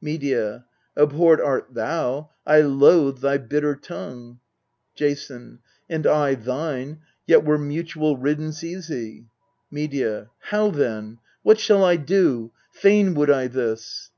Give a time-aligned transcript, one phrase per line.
[0.00, 0.64] Medea.
[0.96, 4.40] Abhorred art thou; I loathe thy bitter tongue.
[4.94, 5.58] Jason.
[5.90, 9.26] And I thine yet were mutual riddance easy.
[9.70, 10.30] Medea.
[10.38, 11.18] How then?
[11.42, 12.50] what shall I do?
[12.72, 14.10] fain would I this.